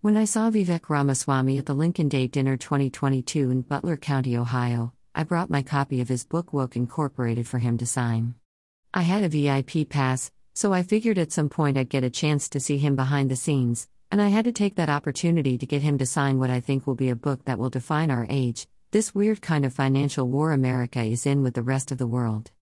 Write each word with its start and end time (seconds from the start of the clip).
When 0.00 0.16
I 0.16 0.26
saw 0.26 0.48
Vivek 0.48 0.88
Ramaswamy 0.88 1.58
at 1.58 1.66
the 1.66 1.74
Lincoln 1.74 2.08
Day 2.08 2.28
Dinner 2.28 2.56
2022 2.56 3.50
in 3.50 3.62
Butler 3.62 3.96
County, 3.96 4.36
Ohio, 4.36 4.92
I 5.12 5.24
brought 5.24 5.50
my 5.50 5.60
copy 5.60 6.00
of 6.00 6.08
his 6.08 6.24
book 6.24 6.52
Woke 6.52 6.76
Incorporated 6.76 7.48
for 7.48 7.58
him 7.58 7.76
to 7.78 7.84
sign. 7.84 8.36
I 8.94 9.02
had 9.02 9.24
a 9.24 9.28
VIP 9.28 9.88
pass, 9.88 10.30
so 10.54 10.72
I 10.72 10.84
figured 10.84 11.18
at 11.18 11.32
some 11.32 11.48
point 11.48 11.76
I'd 11.76 11.88
get 11.88 12.04
a 12.04 12.10
chance 12.10 12.48
to 12.50 12.60
see 12.60 12.78
him 12.78 12.94
behind 12.94 13.28
the 13.28 13.34
scenes, 13.34 13.88
and 14.12 14.22
I 14.22 14.28
had 14.28 14.44
to 14.44 14.52
take 14.52 14.76
that 14.76 14.88
opportunity 14.88 15.58
to 15.58 15.66
get 15.66 15.82
him 15.82 15.98
to 15.98 16.06
sign 16.06 16.38
what 16.38 16.48
I 16.48 16.60
think 16.60 16.86
will 16.86 16.94
be 16.94 17.10
a 17.10 17.16
book 17.16 17.44
that 17.46 17.58
will 17.58 17.68
define 17.68 18.12
our 18.12 18.24
age 18.30 18.68
this 18.92 19.16
weird 19.16 19.42
kind 19.42 19.66
of 19.66 19.74
financial 19.74 20.28
war 20.28 20.52
America 20.52 21.02
is 21.02 21.26
in 21.26 21.42
with 21.42 21.54
the 21.54 21.62
rest 21.62 21.90
of 21.90 21.98
the 21.98 22.06
world. 22.06 22.52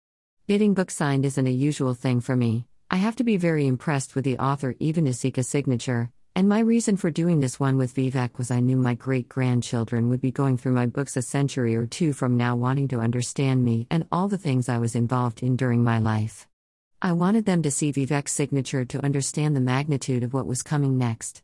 Getting 0.49 0.73
books 0.73 0.97
signed 0.97 1.27
isn't 1.27 1.47
a 1.47 1.51
usual 1.51 1.93
thing 1.93 2.23
for 2.23 2.35
me. 2.35 2.67
I 2.91 2.97
have 2.97 3.17
to 3.17 3.25
be 3.25 3.37
very 3.37 3.67
impressed 3.67 4.15
with 4.15 4.25
the 4.25 4.39
author 4.39 4.75
even 4.79 5.05
to 5.05 5.13
seek 5.13 5.37
a 5.37 5.43
signature, 5.43 6.11
and 6.37 6.51
my 6.51 6.59
reason 6.59 6.99
for 6.99 7.11
doing 7.11 7.41
this 7.41 7.59
one 7.59 7.79
with 7.79 7.95
Vivek 7.95 8.37
was 8.37 8.51
I 8.51 8.61
knew 8.61 8.77
my 8.77 8.93
great 8.93 9.27
grandchildren 9.27 10.11
would 10.11 10.21
be 10.21 10.31
going 10.31 10.59
through 10.59 10.73
my 10.73 10.85
books 10.85 11.17
a 11.17 11.23
century 11.23 11.75
or 11.75 11.87
two 11.87 12.13
from 12.13 12.37
now 12.37 12.55
wanting 12.55 12.89
to 12.89 13.01
understand 13.01 13.65
me 13.65 13.87
and 13.91 14.07
all 14.13 14.29
the 14.29 14.37
things 14.37 14.69
I 14.69 14.77
was 14.77 14.95
involved 14.95 15.43
in 15.43 15.57
during 15.57 15.83
my 15.83 15.99
life. 15.99 16.47
I 17.01 17.13
wanted 17.13 17.47
them 17.47 17.63
to 17.63 17.71
see 17.71 17.91
Vivek's 17.91 18.33
signature 18.33 18.85
to 18.85 19.03
understand 19.03 19.57
the 19.57 19.63
magnitude 19.63 20.23
of 20.23 20.35
what 20.35 20.47
was 20.47 20.63
coming 20.63 20.99
next. 20.99 21.43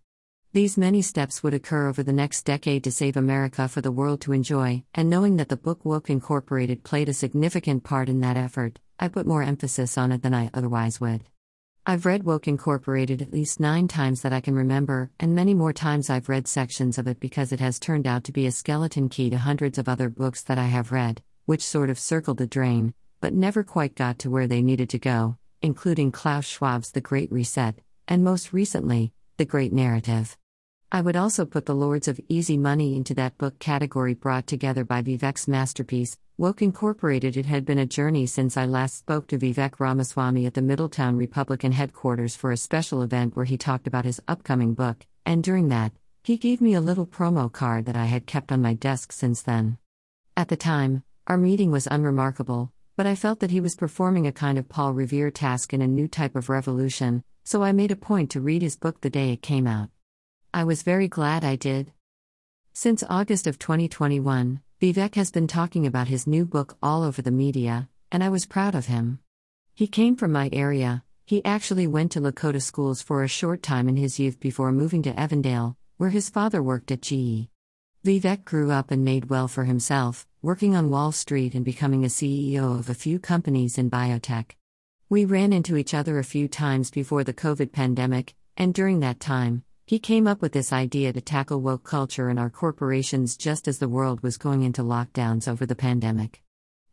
These 0.52 0.77
many 0.77 1.00
steps 1.00 1.42
would 1.42 1.55
occur 1.55 1.88
over 1.88 2.02
the 2.02 2.12
next 2.12 2.42
decade 2.42 2.84
to 2.84 2.92
save 2.92 3.16
America 3.16 3.69
for 3.69 3.80
the 3.80 3.91
world 3.91 4.20
to 4.20 4.34
enjoy, 4.34 4.84
and 4.95 5.09
knowing 5.09 5.36
that 5.38 5.48
the 5.48 5.56
book 5.56 5.86
Woke 5.86 6.11
Incorporated 6.11 6.84
played 6.84 7.09
a 7.09 7.14
significant 7.14 7.83
part 7.83 8.11
in 8.11 8.20
that 8.20 8.36
effort, 8.36 8.78
I 9.00 9.09
put 9.09 9.27
more 9.27 9.42
emphasis 9.42 9.97
on 9.97 10.12
it 10.12 10.20
than 10.20 10.34
I 10.34 10.50
otherwise 10.52 11.00
would. 11.00 11.22
I've 11.84 12.06
read 12.06 12.22
Woke 12.22 12.46
Incorporated 12.46 13.20
at 13.20 13.32
least 13.32 13.59
nine 13.59 13.88
times 13.88 14.22
that 14.22 14.32
I 14.32 14.41
can 14.41 14.54
remember, 14.54 15.10
and 15.18 15.34
many 15.34 15.52
more 15.52 15.72
times 15.72 16.08
I've 16.08 16.28
read 16.28 16.46
sections 16.46 16.96
of 16.96 17.08
it 17.08 17.18
because 17.18 17.50
it 17.50 17.58
has 17.58 17.80
turned 17.80 18.06
out 18.06 18.22
to 18.24 18.32
be 18.32 18.46
a 18.46 18.52
skeleton 18.52 19.08
key 19.08 19.30
to 19.30 19.38
hundreds 19.38 19.78
of 19.78 19.88
other 19.88 20.08
books 20.08 20.42
that 20.42 20.58
I 20.58 20.66
have 20.66 20.92
read, 20.92 21.22
which 21.44 21.60
sort 21.60 21.91
of 21.91 21.98
circled 21.98 22.38
the 22.38 22.47
drain, 22.47 22.94
but 23.20 23.34
never 23.34 23.64
quite 23.64 23.97
got 23.97 24.20
to 24.20 24.30
where 24.30 24.47
they 24.47 24.62
needed 24.62 24.91
to 24.91 24.98
go, 25.00 25.38
including 25.60 26.12
Klaus 26.12 26.44
Schwab's 26.44 26.92
The 26.92 27.00
Great 27.00 27.33
Reset, 27.33 27.75
and 28.06 28.22
most 28.22 28.53
recently, 28.53 29.12
The 29.38 29.44
Great 29.44 29.72
Narrative. 29.72 30.36
I 30.94 31.00
would 31.00 31.16
also 31.16 31.46
put 31.46 31.64
The 31.64 31.74
Lords 31.74 32.06
of 32.06 32.20
Easy 32.28 32.58
Money 32.58 32.94
into 32.94 33.14
that 33.14 33.38
book 33.38 33.58
category 33.58 34.12
brought 34.12 34.46
together 34.46 34.84
by 34.84 35.00
Vivek's 35.00 35.48
masterpiece, 35.48 36.18
Woke 36.36 36.60
Incorporated. 36.60 37.34
It 37.34 37.46
had 37.46 37.64
been 37.64 37.78
a 37.78 37.86
journey 37.86 38.26
since 38.26 38.58
I 38.58 38.66
last 38.66 38.98
spoke 38.98 39.26
to 39.28 39.38
Vivek 39.38 39.80
Ramaswamy 39.80 40.44
at 40.44 40.52
the 40.52 40.60
Middletown 40.60 41.16
Republican 41.16 41.72
headquarters 41.72 42.36
for 42.36 42.52
a 42.52 42.58
special 42.58 43.00
event 43.00 43.34
where 43.34 43.46
he 43.46 43.56
talked 43.56 43.86
about 43.86 44.04
his 44.04 44.20
upcoming 44.28 44.74
book, 44.74 45.06
and 45.24 45.42
during 45.42 45.68
that, 45.68 45.92
he 46.24 46.36
gave 46.36 46.60
me 46.60 46.74
a 46.74 46.80
little 46.82 47.06
promo 47.06 47.50
card 47.50 47.86
that 47.86 47.96
I 47.96 48.04
had 48.04 48.26
kept 48.26 48.52
on 48.52 48.60
my 48.60 48.74
desk 48.74 49.12
since 49.12 49.40
then. 49.40 49.78
At 50.36 50.48
the 50.48 50.58
time, 50.58 51.04
our 51.26 51.38
meeting 51.38 51.70
was 51.70 51.88
unremarkable, 51.90 52.70
but 52.98 53.06
I 53.06 53.14
felt 53.14 53.40
that 53.40 53.50
he 53.50 53.62
was 53.62 53.76
performing 53.76 54.26
a 54.26 54.32
kind 54.32 54.58
of 54.58 54.68
Paul 54.68 54.92
Revere 54.92 55.30
task 55.30 55.72
in 55.72 55.80
a 55.80 55.86
new 55.86 56.06
type 56.06 56.36
of 56.36 56.50
revolution, 56.50 57.24
so 57.44 57.62
I 57.62 57.72
made 57.72 57.92
a 57.92 57.96
point 57.96 58.30
to 58.32 58.42
read 58.42 58.60
his 58.60 58.76
book 58.76 59.00
the 59.00 59.08
day 59.08 59.32
it 59.32 59.40
came 59.40 59.66
out. 59.66 59.88
I 60.55 60.64
was 60.64 60.83
very 60.83 61.08
glad 61.08 61.45
I 61.45 61.56
did. 61.56 61.92
Since 62.75 63.03
August 63.08 63.47
of 63.47 63.58
2021, 63.58 64.61
Vivek 64.83 65.14
has 65.14 65.31
been 65.31 65.47
talking 65.47 65.86
about 65.86 66.09
his 66.09 66.27
new 66.27 66.44
book 66.44 66.77
all 66.83 67.03
over 67.03 67.22
the 67.22 67.31
media, 67.31 67.89
and 68.11 68.22
I 68.22 68.28
was 68.28 68.44
proud 68.44 68.75
of 68.75 68.84
him. 68.84 69.20
He 69.75 69.86
came 69.86 70.14
from 70.14 70.31
my 70.31 70.50
area, 70.53 71.05
he 71.25 71.42
actually 71.42 71.86
went 71.86 72.12
to 72.12 72.20
Lakota 72.20 72.61
schools 72.61 73.00
for 73.00 73.22
a 73.22 73.28
short 73.28 73.62
time 73.62 73.89
in 73.89 73.97
his 73.97 74.20
youth 74.20 74.41
before 74.41 74.72
moving 74.72 75.03
to 75.05 75.14
Evendale, 75.14 75.77
where 75.97 76.11
his 76.11 76.28
father 76.28 76.62
worked 76.62 76.91
at 76.91 77.00
GE. 77.00 77.48
Vivek 78.05 78.44
grew 78.44 78.70
up 78.70 78.91
and 78.91 79.03
made 79.03 79.31
well 79.31 79.48
for 79.48 79.64
himself, 79.64 80.27
working 80.42 80.77
on 80.77 80.91
Wall 80.91 81.12
Street 81.12 81.55
and 81.55 81.64
becoming 81.64 82.05
a 82.05 82.09
CEO 82.09 82.78
of 82.78 82.91
a 82.91 82.94
few 82.94 83.19
companies 83.19 83.78
in 83.78 83.91
biotech. 83.91 84.50
We 85.09 85.25
ran 85.25 85.55
into 85.55 85.78
each 85.78 85.94
other 85.94 86.19
a 86.19 86.25
few 86.25 86.47
times 86.47 86.91
before 86.91 87.25
the 87.25 87.32
COVID 87.32 87.72
pandemic, 87.72 88.34
and 88.59 88.75
during 88.75 89.00
that 89.00 89.19
time, 89.19 89.65
he 89.92 89.98
came 89.98 90.26
up 90.26 90.41
with 90.41 90.53
this 90.53 90.72
idea 90.72 91.12
to 91.12 91.20
tackle 91.20 91.60
woke 91.60 91.84
culture 91.84 92.30
in 92.30 92.38
our 92.38 92.48
corporations 92.48 93.36
just 93.36 93.69
as 93.69 93.78
the 93.78 93.91
world 93.91 94.22
was 94.22 94.38
going 94.38 94.62
into 94.62 94.80
lockdowns 94.80 95.47
over 95.47 95.66
the 95.66 95.75
pandemic. 95.75 96.41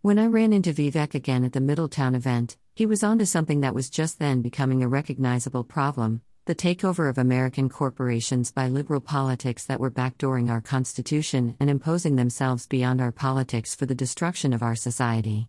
When 0.01 0.19
I 0.19 0.25
ran 0.25 0.51
into 0.51 0.73
Vivek 0.73 1.13
again 1.15 1.45
at 1.45 1.53
the 1.53 1.61
Middletown 1.61 2.13
event, 2.13 2.57
he 2.75 2.85
was 2.85 3.01
onto 3.01 3.23
something 3.23 3.61
that 3.61 3.73
was 3.73 3.89
just 3.89 4.19
then 4.19 4.41
becoming 4.41 4.83
a 4.83 4.89
recognizable 4.89 5.63
problem 5.63 6.23
the 6.43 6.53
takeover 6.53 7.09
of 7.09 7.17
American 7.17 7.69
corporations 7.69 8.51
by 8.51 8.67
liberal 8.67 8.99
politics 8.99 9.63
that 9.63 9.79
were 9.79 9.91
backdooring 9.91 10.49
our 10.49 10.59
Constitution 10.59 11.55
and 11.57 11.69
imposing 11.69 12.17
themselves 12.17 12.67
beyond 12.67 12.99
our 12.99 13.13
politics 13.13 13.73
for 13.73 13.85
the 13.85 13.95
destruction 13.95 14.51
of 14.51 14.61
our 14.61 14.75
society. 14.75 15.47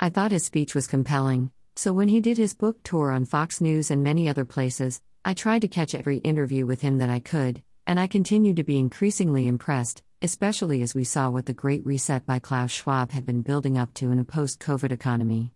I 0.00 0.08
thought 0.08 0.32
his 0.32 0.44
speech 0.44 0.74
was 0.74 0.86
compelling, 0.86 1.50
so 1.74 1.92
when 1.92 2.08
he 2.08 2.22
did 2.22 2.38
his 2.38 2.54
book 2.54 2.82
tour 2.82 3.10
on 3.12 3.26
Fox 3.26 3.60
News 3.60 3.90
and 3.90 4.02
many 4.02 4.30
other 4.30 4.46
places, 4.46 5.02
I 5.28 5.34
tried 5.34 5.62
to 5.62 5.68
catch 5.68 5.92
every 5.92 6.18
interview 6.18 6.66
with 6.66 6.82
him 6.82 6.98
that 6.98 7.10
I 7.10 7.18
could, 7.18 7.60
and 7.84 7.98
I 7.98 8.06
continued 8.06 8.54
to 8.58 8.62
be 8.62 8.78
increasingly 8.78 9.48
impressed, 9.48 10.04
especially 10.22 10.82
as 10.82 10.94
we 10.94 11.02
saw 11.02 11.30
what 11.30 11.46
the 11.46 11.52
Great 11.52 11.84
Reset 11.84 12.24
by 12.24 12.38
Klaus 12.38 12.70
Schwab 12.70 13.10
had 13.10 13.26
been 13.26 13.42
building 13.42 13.76
up 13.76 13.92
to 13.94 14.12
in 14.12 14.20
a 14.20 14.24
post 14.24 14.60
COVID 14.60 14.92
economy. 14.92 15.50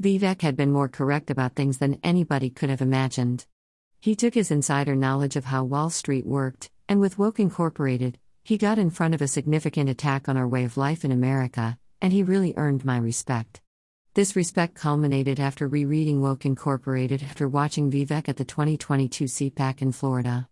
Vivek 0.00 0.42
had 0.42 0.56
been 0.56 0.70
more 0.70 0.86
correct 0.86 1.30
about 1.30 1.56
things 1.56 1.78
than 1.78 1.98
anybody 2.04 2.48
could 2.48 2.70
have 2.70 2.80
imagined. 2.80 3.46
He 3.98 4.14
took 4.14 4.34
his 4.34 4.52
insider 4.52 4.94
knowledge 4.94 5.34
of 5.34 5.46
how 5.46 5.64
Wall 5.64 5.90
Street 5.90 6.24
worked, 6.24 6.70
and 6.88 7.00
with 7.00 7.18
Woke 7.18 7.40
Incorporated, 7.40 8.20
he 8.44 8.56
got 8.56 8.78
in 8.78 8.88
front 8.88 9.14
of 9.14 9.20
a 9.20 9.26
significant 9.26 9.90
attack 9.90 10.28
on 10.28 10.36
our 10.36 10.46
way 10.46 10.62
of 10.62 10.76
life 10.76 11.04
in 11.04 11.10
America, 11.10 11.76
and 12.00 12.12
he 12.12 12.22
really 12.22 12.54
earned 12.56 12.84
my 12.84 12.98
respect. 12.98 13.62
This 14.18 14.34
respect 14.34 14.74
culminated 14.74 15.38
after 15.38 15.68
rereading 15.68 16.20
Woke 16.20 16.44
Incorporated 16.44 17.22
after 17.22 17.48
watching 17.48 17.88
Vivek 17.88 18.28
at 18.28 18.36
the 18.36 18.44
2022 18.44 19.26
CPAC 19.26 19.80
in 19.80 19.92
Florida. 19.92 20.48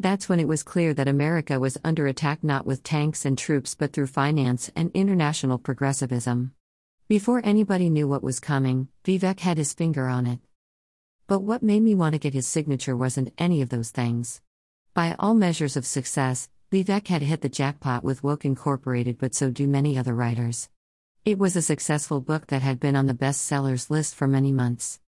That's 0.00 0.28
when 0.28 0.40
it 0.40 0.48
was 0.48 0.64
clear 0.64 0.92
that 0.94 1.06
America 1.06 1.60
was 1.60 1.78
under 1.84 2.08
attack 2.08 2.42
not 2.42 2.66
with 2.66 2.82
tanks 2.82 3.24
and 3.24 3.38
troops 3.38 3.76
but 3.76 3.92
through 3.92 4.08
finance 4.08 4.68
and 4.74 4.90
international 4.94 5.58
progressivism. 5.58 6.54
Before 7.06 7.40
anybody 7.44 7.88
knew 7.88 8.08
what 8.08 8.24
was 8.24 8.40
coming, 8.40 8.88
Vivek 9.04 9.38
had 9.38 9.58
his 9.58 9.74
finger 9.74 10.08
on 10.08 10.26
it. 10.26 10.40
But 11.28 11.44
what 11.44 11.62
made 11.62 11.84
me 11.84 11.94
want 11.94 12.14
to 12.14 12.18
get 12.18 12.34
his 12.34 12.48
signature 12.48 12.96
wasn't 12.96 13.32
any 13.38 13.62
of 13.62 13.68
those 13.68 13.92
things. 13.92 14.40
By 14.92 15.14
all 15.20 15.34
measures 15.34 15.76
of 15.76 15.86
success, 15.86 16.48
Vivek 16.72 17.06
had 17.06 17.22
hit 17.22 17.42
the 17.42 17.48
jackpot 17.48 18.02
with 18.02 18.24
Woke 18.24 18.44
Incorporated, 18.44 19.18
but 19.18 19.36
so 19.36 19.52
do 19.52 19.68
many 19.68 19.96
other 19.96 20.16
writers. 20.16 20.68
It 21.24 21.38
was 21.38 21.56
a 21.56 21.62
successful 21.62 22.20
book 22.20 22.48
that 22.48 22.60
had 22.60 22.78
been 22.78 22.94
on 22.94 23.06
the 23.06 23.14
bestsellers 23.14 23.88
list 23.88 24.14
for 24.14 24.28
many 24.28 24.52
months. 24.52 25.00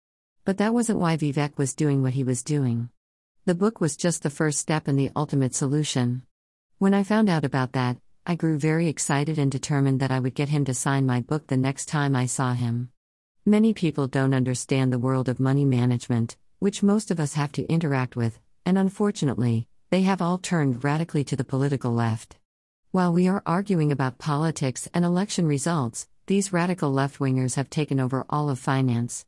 But 0.46 0.56
that 0.56 0.72
wasn't 0.72 0.98
why 0.98 1.18
Vivek 1.18 1.58
was 1.58 1.74
doing 1.74 2.02
what 2.02 2.14
he 2.14 2.24
was 2.24 2.42
doing. 2.42 2.88
The 3.44 3.54
book 3.54 3.82
was 3.82 3.98
just 3.98 4.22
the 4.22 4.30
first 4.30 4.58
step 4.58 4.88
in 4.88 4.96
the 4.96 5.10
ultimate 5.14 5.54
solution. 5.54 6.22
When 6.78 6.94
I 6.94 7.02
found 7.02 7.28
out 7.28 7.44
about 7.44 7.72
that, 7.72 7.98
I 8.24 8.34
grew 8.34 8.58
very 8.58 8.88
excited 8.88 9.38
and 9.38 9.52
determined 9.52 10.00
that 10.00 10.10
I 10.10 10.18
would 10.18 10.34
get 10.34 10.48
him 10.48 10.64
to 10.64 10.72
sign 10.72 11.04
my 11.04 11.20
book 11.20 11.48
the 11.48 11.56
next 11.58 11.84
time 11.84 12.16
I 12.16 12.24
saw 12.24 12.54
him. 12.54 12.88
Many 13.44 13.74
people 13.74 14.06
don't 14.06 14.32
understand 14.32 14.94
the 14.94 14.98
world 14.98 15.28
of 15.28 15.38
money 15.38 15.66
management, 15.66 16.38
which 16.60 16.82
most 16.82 17.10
of 17.10 17.20
us 17.20 17.34
have 17.34 17.52
to 17.52 17.70
interact 17.70 18.16
with, 18.16 18.38
and 18.64 18.78
unfortunately, 18.78 19.68
they 19.90 20.00
have 20.00 20.22
all 20.22 20.38
turned 20.38 20.82
radically 20.82 21.24
to 21.24 21.36
the 21.36 21.44
political 21.44 21.92
left. 21.92 22.38
While 22.92 23.12
we 23.12 23.28
are 23.28 23.42
arguing 23.44 23.92
about 23.92 24.18
politics 24.18 24.88
and 24.94 25.04
election 25.04 25.46
results, 25.46 26.08
these 26.26 26.52
radical 26.52 26.90
left 26.90 27.18
wingers 27.18 27.56
have 27.56 27.68
taken 27.68 28.00
over 28.00 28.24
all 28.30 28.48
of 28.48 28.58
finance. 28.58 29.26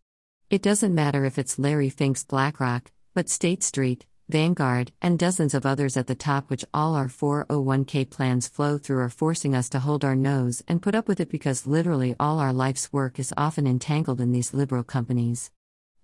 It 0.49 0.63
doesn't 0.63 0.95
matter 0.95 1.25
if 1.25 1.39
it's 1.39 1.59
Larry 1.59 1.91
Fink's 1.91 2.25
BlackRock, 2.25 2.91
but 3.15 3.29
State 3.29 3.63
Street, 3.63 4.07
Vanguard, 4.29 4.93
and 5.03 5.19
dozens 5.19 5.55
of 5.55 5.67
others 5.67 5.97
at 5.97 6.07
the 6.07 6.15
top, 6.15 6.49
which 6.49 6.65
all 6.73 6.95
our 6.95 7.09
401k 7.09 8.09
plans 8.09 8.49
flow 8.49 8.79
through, 8.79 9.01
are 9.01 9.09
forcing 9.11 9.55
us 9.55 9.69
to 9.71 9.81
hold 9.81 10.05
our 10.05 10.17
nose 10.17 10.63
and 10.69 10.81
put 10.81 10.95
up 10.95 11.09
with 11.09 11.21
it 11.21 11.31
because 11.31 11.67
literally 11.67 12.15
all 12.19 12.39
our 12.39 12.53
life's 12.53 12.93
work 12.93 13.19
is 13.19 13.35
often 13.37 13.67
entangled 13.67 14.21
in 14.21 14.33
these 14.33 14.55
liberal 14.55 14.85
companies. 14.85 15.51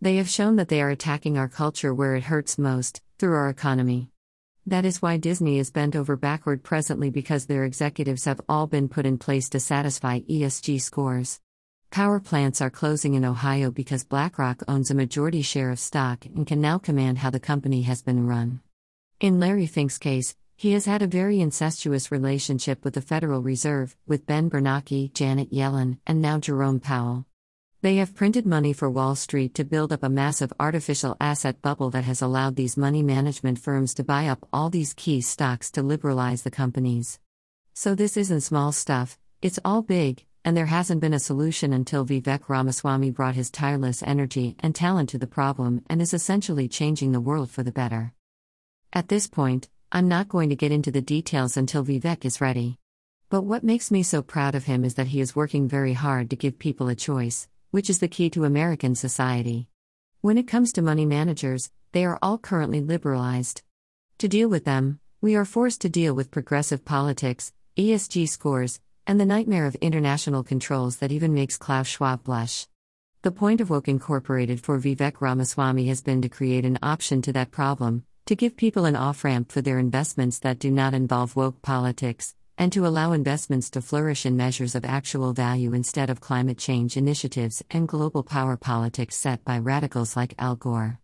They 0.01 0.17
have 0.17 0.29
shown 0.29 0.57
that 0.57 0.69
they 0.69 0.83
are 0.83 0.91
attacking 0.91 1.39
our 1.39 1.49
culture 1.49 1.95
where 1.95 2.15
it 2.15 2.25
hurts 2.25 2.59
most, 2.59 3.01
through 3.19 3.35
our 3.35 3.49
economy. 3.49 4.11
That 4.67 4.87
is 4.87 5.03
why 5.03 5.19
Disney 5.19 5.59
is 5.59 5.71
bent 5.71 5.95
over 5.95 6.17
backward 6.17 6.63
presently 6.63 7.11
because 7.11 7.45
their 7.45 7.65
executives 7.65 8.25
have 8.25 8.41
all 8.49 8.67
been 8.67 8.89
put 8.89 9.05
in 9.05 9.19
place 9.19 9.51
to 9.51 9.61
satisfy 9.61 10.21
ESG 10.21 10.81
scores. 10.81 11.41
Power 11.91 12.19
plants 12.19 12.63
are 12.63 12.71
closing 12.71 13.13
in 13.13 13.27
Ohio 13.27 13.71
because 13.71 14.05
BlackRock 14.05 14.63
owns 14.67 14.91
a 14.91 14.95
majority 14.95 15.43
share 15.43 15.71
of 15.71 15.79
stock 15.79 16.25
and 16.25 16.47
can 16.47 16.63
now 16.63 16.79
command 16.79 17.19
how 17.19 17.29
the 17.29 17.39
company 17.39 17.83
has 17.83 18.01
been 18.01 18.27
run. 18.27 18.61
In 19.21 19.39
Larry 19.39 19.67
Fink's 19.67 19.99
case, 19.99 20.35
he 20.57 20.73
has 20.73 20.87
had 20.87 21.03
a 21.03 21.07
very 21.07 21.41
incestuous 21.41 22.11
relationship 22.11 22.85
with 22.85 22.95
the 22.95 23.03
Federal 23.03 23.43
Reserve, 23.43 23.97
with 24.07 24.27
Ben 24.27 24.49
Bernanke, 24.49 25.13
Janet 25.13 25.53
Yellen, 25.53 25.99
and 26.07 26.23
now 26.23 26.39
Jerome 26.39 26.81
Powell. 26.81 27.27
They 27.85 27.97
have 27.97 28.15
printed 28.15 28.47
money 28.47 28.73
for 28.73 28.89
Wall 28.89 29.15
Street 29.15 29.55
to 29.57 29.63
build 29.63 29.93
up 29.93 30.03
a 30.03 30.09
massive 30.09 30.51
artificial 30.59 31.19
asset 31.21 31.61
bubble 31.61 31.91
that 31.91 32.05
has 32.05 32.23
allowed 32.23 32.57
these 32.57 32.79
money 32.79 33.03
management 33.03 33.59
firms 33.59 33.93
to 33.93 34.03
buy 34.03 34.27
up 34.27 34.49
all 34.55 34.71
these 34.71 34.95
key 34.95 35.21
stocks 35.21 35.71
to 35.73 35.83
liberalize 35.83 36.45
the 36.45 36.51
companies. 36.51 37.21
So, 37.75 37.95
this 37.95 38.17
isn't 38.17 38.41
small 38.41 38.73
stuff, 38.73 39.19
it's 39.43 39.59
all 39.67 39.83
big, 39.83 40.25
and 40.47 40.57
there 40.57 40.65
hasn't 40.65 41.03
been 41.03 41.13
a 41.13 41.19
solution 41.19 41.75
until 41.75 42.07
Vivek 42.07 42.49
Ramaswamy 42.49 43.11
brought 43.11 43.35
his 43.35 43.51
tireless 43.51 44.03
energy 44.03 44.57
and 44.61 44.75
talent 44.75 45.11
to 45.11 45.19
the 45.19 45.27
problem 45.27 45.83
and 45.87 46.01
is 46.01 46.15
essentially 46.15 46.69
changing 46.69 47.13
the 47.13 47.21
world 47.21 47.51
for 47.51 47.63
the 47.63 47.71
better. 47.71 48.15
At 48.95 49.09
this 49.09 49.27
point, 49.27 49.69
I'm 49.93 50.09
not 50.09 50.31
going 50.31 50.49
to 50.49 50.57
get 50.57 50.73
into 50.73 50.91
the 50.91 51.03
details 51.03 51.59
until 51.59 51.85
Vivek 51.85 52.25
is 52.25 52.41
ready. 52.41 52.79
But 53.29 53.43
what 53.43 53.63
makes 53.63 53.91
me 53.91 54.03
so 54.03 54.23
proud 54.23 54.55
of 54.55 54.65
him 54.65 54.87
is 54.87 54.95
that 54.95 55.09
he 55.09 55.21
is 55.21 55.37
working 55.37 55.69
very 55.69 55.93
hard 55.93 56.31
to 56.31 56.37
give 56.37 56.59
people 56.59 56.89
a 56.89 56.95
choice 56.95 57.47
which 57.75 57.91
is 57.91 57.99
the 57.99 58.07
key 58.07 58.31
to 58.31 58.45
American 58.45 58.95
society. 58.95 59.67
When 60.21 60.39
it 60.39 60.47
comes 60.47 60.73
to 60.75 60.81
money 60.81 61.05
managers, 61.05 61.73
they 61.91 62.05
are 62.05 62.21
all 62.23 62.39
currently 62.39 62.81
liberalized. 62.81 63.63
To 64.19 64.29
deal 64.29 64.49
with 64.49 64.65
them, 64.65 65.01
we 65.21 65.35
are 65.35 65.45
forced 65.45 65.81
to 65.81 65.89
deal 65.89 66.15
with 66.15 66.31
progressive 66.31 66.85
politics, 66.85 67.53
ESG 67.77 68.29
scores, 68.29 68.79
and 69.09 69.19
the 69.19 69.27
nightmare 69.27 69.67
of 69.67 69.75
international 69.81 70.45
controls 70.45 70.99
that 70.99 71.11
even 71.11 71.35
makes 71.35 71.57
Klaus 71.57 71.89
Schwab 71.89 72.23
blush. 72.23 72.69
The 73.23 73.33
point 73.33 73.61
of 73.61 73.71
Woke 73.71 73.89
Incorporated 73.89 74.61
for 74.61 74.79
Vivek 74.79 75.21
Ramaswamy 75.21 75.89
has 75.89 76.01
been 76.01 76.23
to 76.23 76.29
create 76.29 76.65
an 76.65 76.79
option 76.81 77.23
to 77.23 77.33
that 77.33 77.51
problem, 77.51 78.05
to 78.27 78.37
give 78.37 78.57
people 78.57 78.85
an 78.85 78.95
off 78.95 79.25
ramp 79.25 79.51
for 79.51 79.63
their 79.63 79.81
investments 79.81 80.39
that 80.39 80.61
do 80.61 80.71
not 80.71 80.95
involve 80.95 81.35
woke 81.35 81.61
politics, 81.61 82.37
and 82.57 82.73
to 82.73 82.87
allow 82.87 83.13
investments 83.13 83.71
to 83.71 83.83
flourish 83.83 84.25
in 84.25 84.37
measures 84.37 84.75
of 84.75 84.85
actual 84.85 85.33
value 85.33 85.73
instead 85.73 86.11
of 86.11 86.21
climate 86.21 86.59
change 86.59 86.97
initiatives 86.97 87.63
and 87.71 87.89
global 87.89 88.23
power 88.23 88.57
politics 88.57 89.17
set 89.17 89.45
by 89.45 89.59
radicals 89.59 90.17
like 90.17 90.35
Al 90.39 90.57
Gore. 90.57 90.99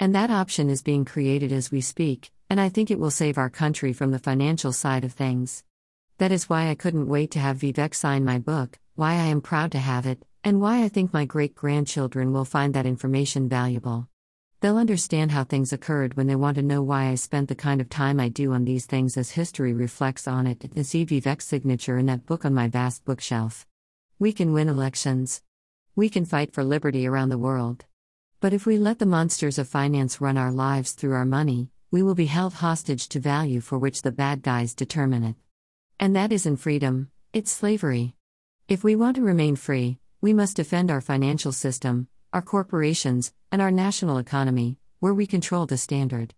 And 0.00 0.14
that 0.14 0.30
option 0.30 0.70
is 0.70 0.82
being 0.82 1.04
created 1.04 1.52
as 1.52 1.70
we 1.70 1.80
speak, 1.80 2.30
and 2.50 2.60
I 2.60 2.68
think 2.68 2.90
it 2.90 2.98
will 2.98 3.10
save 3.10 3.38
our 3.38 3.50
country 3.50 3.92
from 3.92 4.10
the 4.10 4.18
financial 4.18 4.72
side 4.72 5.04
of 5.04 5.12
things. 5.12 5.64
That 6.18 6.32
is 6.32 6.48
why 6.48 6.68
I 6.68 6.74
couldn't 6.74 7.08
wait 7.08 7.30
to 7.32 7.38
have 7.38 7.58
Vivek 7.58 7.94
sign 7.94 8.24
my 8.24 8.38
book, 8.38 8.78
why 8.94 9.12
I 9.12 9.26
am 9.26 9.40
proud 9.40 9.72
to 9.72 9.78
have 9.78 10.06
it, 10.06 10.24
and 10.42 10.60
why 10.60 10.82
I 10.82 10.88
think 10.88 11.12
my 11.12 11.24
great 11.24 11.54
grandchildren 11.54 12.32
will 12.32 12.44
find 12.44 12.74
that 12.74 12.86
information 12.86 13.48
valuable. 13.48 14.08
They'll 14.60 14.76
understand 14.76 15.30
how 15.30 15.44
things 15.44 15.72
occurred 15.72 16.16
when 16.16 16.26
they 16.26 16.34
want 16.34 16.56
to 16.56 16.62
know 16.62 16.82
why 16.82 17.10
I 17.10 17.14
spent 17.14 17.48
the 17.48 17.54
kind 17.54 17.80
of 17.80 17.88
time 17.88 18.18
I 18.18 18.28
do 18.28 18.52
on 18.52 18.64
these 18.64 18.86
things 18.86 19.16
as 19.16 19.30
history 19.30 19.72
reflects 19.72 20.26
on 20.26 20.48
it 20.48 20.64
and 20.74 20.84
see 20.84 21.06
Vivek's 21.06 21.46
signature 21.46 21.96
in 21.96 22.06
that 22.06 22.26
book 22.26 22.44
on 22.44 22.54
my 22.54 22.66
vast 22.66 23.04
bookshelf. 23.04 23.66
We 24.18 24.32
can 24.32 24.52
win 24.52 24.68
elections. 24.68 25.42
We 25.94 26.08
can 26.08 26.24
fight 26.24 26.52
for 26.52 26.64
liberty 26.64 27.06
around 27.06 27.28
the 27.28 27.38
world. 27.38 27.84
But 28.40 28.52
if 28.52 28.66
we 28.66 28.78
let 28.78 28.98
the 28.98 29.06
monsters 29.06 29.58
of 29.58 29.68
finance 29.68 30.20
run 30.20 30.36
our 30.36 30.50
lives 30.50 30.90
through 30.90 31.14
our 31.14 31.24
money, 31.24 31.70
we 31.92 32.02
will 32.02 32.16
be 32.16 32.26
held 32.26 32.54
hostage 32.54 33.08
to 33.10 33.20
value 33.20 33.60
for 33.60 33.78
which 33.78 34.02
the 34.02 34.10
bad 34.10 34.42
guys 34.42 34.74
determine 34.74 35.22
it. 35.22 35.36
And 36.00 36.16
that 36.16 36.32
isn't 36.32 36.56
freedom, 36.56 37.10
it's 37.32 37.52
slavery. 37.52 38.16
If 38.66 38.82
we 38.82 38.96
want 38.96 39.14
to 39.16 39.22
remain 39.22 39.54
free, 39.54 39.98
we 40.20 40.32
must 40.32 40.56
defend 40.56 40.90
our 40.90 41.00
financial 41.00 41.52
system, 41.52 42.08
our 42.32 42.42
corporations, 42.42 43.32
and 43.50 43.62
our 43.62 43.70
national 43.70 44.18
economy, 44.18 44.76
where 45.00 45.14
we 45.14 45.26
control 45.26 45.66
the 45.66 45.76
standard. 45.76 46.34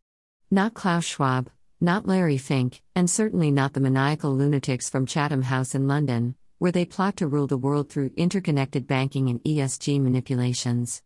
Not 0.51 0.75
Klaus 0.75 1.05
Schwab, 1.05 1.51
not 1.81 2.07
Larry 2.07 2.39
Fink, 2.39 2.83
and 2.95 3.09
certainly 3.09 3.51
not 3.51 3.73
the 3.73 3.81
maniacal 3.81 4.35
lunatics 4.35 4.89
from 4.89 5.07
Chatham 5.07 5.43
House 5.43 5.75
in 5.75 5.89
London, 5.89 6.37
where 6.59 6.73
they 6.73 6.85
plot 6.85 7.17
to 7.17 7.27
rule 7.27 7.47
the 7.47 7.57
world 7.57 7.89
through 7.89 8.13
interconnected 8.17 8.87
banking 8.87 9.29
and 9.31 9.43
ESG 9.45 10.01
manipulations. 10.01 11.03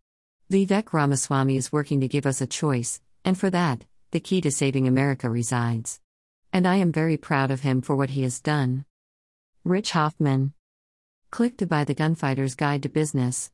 Vivek 0.50 0.92
Ramaswamy 0.92 1.56
is 1.56 1.72
working 1.72 2.00
to 2.00 2.08
give 2.08 2.26
us 2.26 2.40
a 2.40 2.46
choice, 2.46 3.00
and 3.24 3.38
for 3.38 3.50
that, 3.50 3.84
the 4.10 4.20
key 4.20 4.40
to 4.40 4.50
saving 4.50 4.86
America 4.86 5.30
resides. 5.30 6.00
And 6.52 6.66
I 6.66 6.76
am 6.76 6.92
very 6.92 7.16
proud 7.16 7.50
of 7.50 7.60
him 7.60 7.80
for 7.82 7.96
what 7.96 8.10
he 8.10 8.22
has 8.22 8.40
done. 8.40 8.84
Rich 9.64 9.92
Hoffman. 9.92 10.52
Click 11.30 11.56
to 11.56 11.66
buy 11.66 11.84
the 11.84 11.94
Gunfighter's 11.94 12.54
Guide 12.54 12.82
to 12.82 12.88
Business. 12.88 13.50